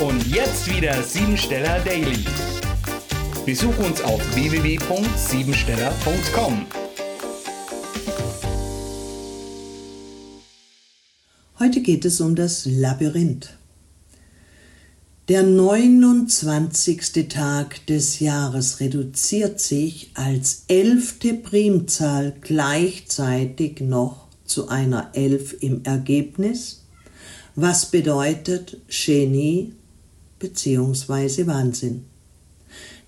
Und 0.00 0.26
jetzt 0.26 0.68
wieder 0.68 1.00
Siebensteller 1.04 1.78
Daily. 1.84 2.24
Besuch 3.46 3.78
uns 3.78 4.02
auf 4.02 4.20
www.siebensteller.com. 4.34 6.66
Heute 11.60 11.80
geht 11.80 12.04
es 12.04 12.20
um 12.20 12.34
das 12.34 12.66
Labyrinth. 12.66 13.56
Der 15.28 15.44
29. 15.44 17.28
Tag 17.28 17.86
des 17.86 18.18
Jahres 18.18 18.80
reduziert 18.80 19.60
sich 19.60 20.10
als 20.14 20.64
elfte 20.66 21.34
Primzahl 21.34 22.34
gleichzeitig 22.40 23.80
noch 23.80 24.26
zu 24.44 24.66
einer 24.68 25.10
Elf 25.14 25.54
im 25.60 25.84
Ergebnis, 25.84 26.82
was 27.54 27.92
bedeutet 27.92 28.78
Genie 28.88 29.72
bzw. 30.38 31.46
Wahnsinn. 31.46 32.04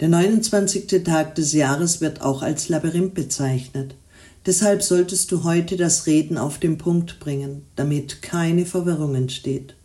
Der 0.00 0.08
29. 0.08 1.04
Tag 1.04 1.34
des 1.36 1.52
Jahres 1.52 2.00
wird 2.00 2.22
auch 2.22 2.42
als 2.42 2.68
Labyrinth 2.68 3.14
bezeichnet. 3.14 3.94
Deshalb 4.46 4.82
solltest 4.82 5.30
du 5.30 5.44
heute 5.44 5.76
das 5.76 6.06
Reden 6.06 6.36
auf 6.36 6.58
den 6.58 6.78
Punkt 6.78 7.20
bringen, 7.20 7.62
damit 7.76 8.22
keine 8.22 8.66
Verwirrung 8.66 9.14
entsteht. 9.14 9.76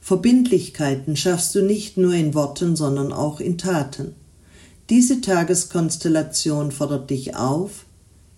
Verbindlichkeiten 0.00 1.16
schaffst 1.16 1.54
du 1.54 1.62
nicht 1.62 1.96
nur 1.96 2.12
in 2.12 2.34
Worten, 2.34 2.76
sondern 2.76 3.12
auch 3.12 3.40
in 3.40 3.56
Taten. 3.56 4.14
Diese 4.90 5.20
Tageskonstellation 5.20 6.70
fordert 6.70 7.10
dich 7.10 7.34
auf, 7.34 7.86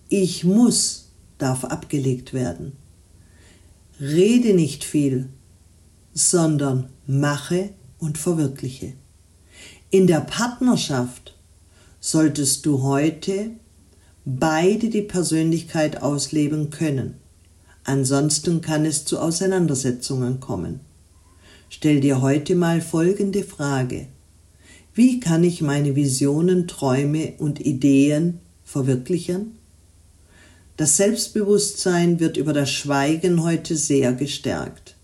ich 0.07 0.43
muss 0.43 1.09
darf 1.37 1.63
abgelegt 1.63 2.33
werden. 2.33 2.73
Rede 3.99 4.53
nicht 4.53 4.83
viel, 4.83 5.29
sondern 6.13 6.89
mache 7.05 7.69
und 7.99 8.17
verwirkliche. 8.17 8.93
In 9.91 10.07
der 10.07 10.21
Partnerschaft 10.21 11.35
solltest 11.99 12.65
du 12.65 12.83
heute 12.83 13.51
beide 14.25 14.89
die 14.89 15.01
Persönlichkeit 15.01 16.01
ausleben 16.01 16.69
können. 16.69 17.15
Ansonsten 17.83 18.61
kann 18.61 18.85
es 18.85 19.05
zu 19.05 19.19
Auseinandersetzungen 19.19 20.39
kommen. 20.39 20.81
Stell 21.69 21.99
dir 22.01 22.21
heute 22.21 22.55
mal 22.55 22.81
folgende 22.81 23.43
Frage. 23.43 24.07
Wie 24.93 25.19
kann 25.19 25.43
ich 25.43 25.61
meine 25.61 25.95
Visionen, 25.95 26.67
Träume 26.67 27.33
und 27.37 27.59
Ideen 27.59 28.39
verwirklichen? 28.63 29.57
Das 30.77 30.97
Selbstbewusstsein 30.97 32.19
wird 32.19 32.37
über 32.37 32.53
das 32.53 32.71
Schweigen 32.71 33.43
heute 33.43 33.75
sehr 33.75 34.13
gestärkt. 34.13 34.95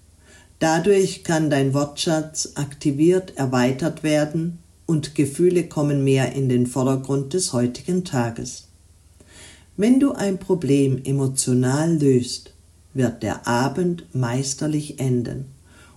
Dadurch 0.59 1.23
kann 1.23 1.49
dein 1.49 1.73
Wortschatz 1.73 2.53
aktiviert, 2.55 3.33
erweitert 3.35 4.03
werden 4.03 4.59
und 4.85 5.15
Gefühle 5.15 5.67
kommen 5.67 6.03
mehr 6.03 6.33
in 6.33 6.47
den 6.47 6.67
Vordergrund 6.67 7.33
des 7.33 7.51
heutigen 7.53 8.05
Tages. 8.05 8.67
Wenn 9.77 9.99
du 9.99 10.13
ein 10.13 10.37
Problem 10.37 11.01
emotional 11.03 11.97
löst, 11.97 12.53
wird 12.93 13.23
der 13.23 13.45
Abend 13.47 14.05
meisterlich 14.13 14.99
enden 14.99 15.45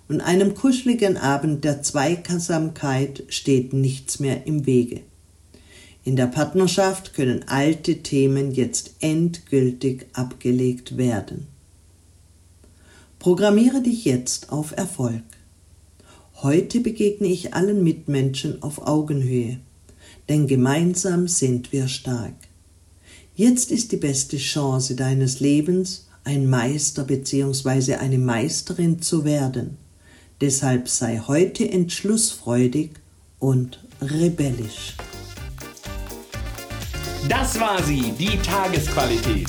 und 0.09 0.21
einem 0.21 0.55
kuscheligen 0.55 1.17
Abend 1.17 1.65
der 1.65 1.83
Zweisamkeit 1.83 3.23
steht 3.29 3.73
nichts 3.73 4.19
mehr 4.19 4.47
im 4.47 4.67
Wege. 4.67 5.03
In 6.05 6.17
der 6.17 6.27
Partnerschaft 6.27 7.15
können 7.15 7.45
alte 7.47 8.03
Themen 8.03 8.53
jetzt 8.53 8.93
endgültig 9.01 10.07
abgelegt 10.15 10.97
werden. 10.97 11.47
Programmiere 13.19 13.83
dich 13.83 14.05
jetzt 14.05 14.53
auf 14.53 14.77
Erfolg. 14.77 15.25
Heute 16.37 16.79
begegne 16.79 17.27
ich 17.27 17.53
allen 17.53 17.83
Mitmenschen 17.83 18.63
auf 18.63 18.87
Augenhöhe, 18.87 19.59
denn 20.29 20.47
gemeinsam 20.47 21.27
sind 21.27 21.73
wir 21.73 21.89
stark. 21.89 22.37
Jetzt 23.35 23.73
ist 23.73 23.91
die 23.91 23.97
beste 23.97 24.37
Chance 24.37 24.95
deines 24.95 25.41
Lebens, 25.41 26.07
ein 26.23 26.49
Meister 26.49 27.03
bzw. 27.03 27.97
eine 27.97 28.19
Meisterin 28.19 29.03
zu 29.03 29.25
werden. 29.25 29.79
Deshalb 30.41 30.89
sei 30.89 31.21
heute 31.27 31.69
entschlussfreudig 31.69 32.93
und 33.41 33.85
rebellisch. 34.01 34.97
Das 37.29 37.59
war 37.59 37.83
sie, 37.83 38.13
die 38.17 38.39
Tagesqualität. 38.39 39.49